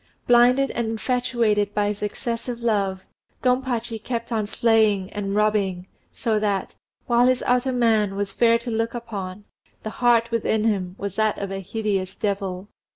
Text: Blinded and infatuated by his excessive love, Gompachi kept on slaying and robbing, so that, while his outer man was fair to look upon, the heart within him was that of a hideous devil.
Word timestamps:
Blinded 0.25 0.71
and 0.71 0.87
infatuated 0.89 1.75
by 1.75 1.89
his 1.89 2.01
excessive 2.01 2.61
love, 2.63 3.03
Gompachi 3.43 3.99
kept 4.03 4.31
on 4.31 4.47
slaying 4.47 5.13
and 5.13 5.35
robbing, 5.35 5.85
so 6.11 6.39
that, 6.39 6.75
while 7.05 7.27
his 7.27 7.43
outer 7.45 7.71
man 7.71 8.15
was 8.15 8.33
fair 8.33 8.57
to 8.57 8.71
look 8.71 8.95
upon, 8.95 9.43
the 9.83 9.91
heart 10.01 10.31
within 10.31 10.63
him 10.63 10.95
was 10.97 11.17
that 11.17 11.37
of 11.37 11.51
a 11.51 11.59
hideous 11.59 12.15
devil. 12.15 12.67